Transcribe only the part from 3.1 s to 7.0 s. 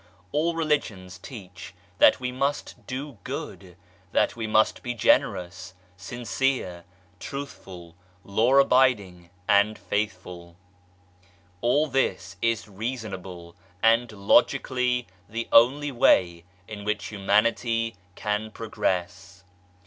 good, that we must be generous, sincere,